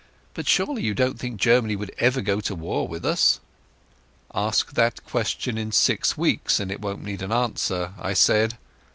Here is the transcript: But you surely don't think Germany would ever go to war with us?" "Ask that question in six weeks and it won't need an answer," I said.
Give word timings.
But 0.33 0.47
you 0.47 0.49
surely 0.65 0.91
don't 0.95 1.19
think 1.19 1.39
Germany 1.39 1.75
would 1.75 1.93
ever 1.99 2.21
go 2.21 2.41
to 2.41 2.55
war 2.55 2.87
with 2.87 3.05
us?" 3.05 3.39
"Ask 4.33 4.71
that 4.73 5.05
question 5.05 5.59
in 5.59 5.71
six 5.71 6.17
weeks 6.17 6.59
and 6.59 6.71
it 6.71 6.81
won't 6.81 7.03
need 7.03 7.21
an 7.21 7.31
answer," 7.31 7.93
I 7.99 8.15
said. 8.15 8.57